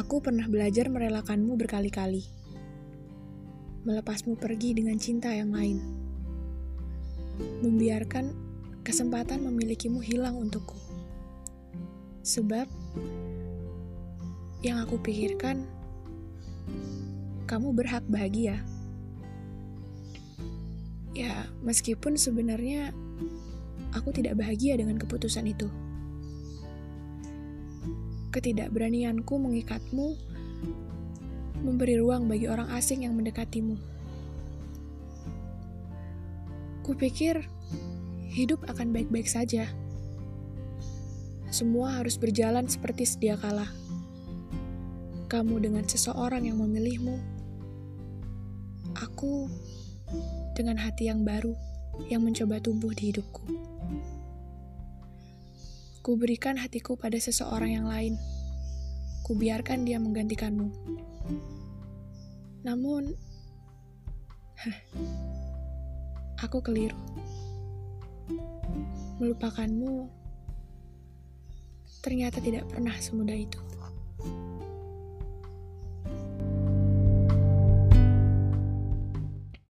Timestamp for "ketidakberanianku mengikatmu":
28.30-30.14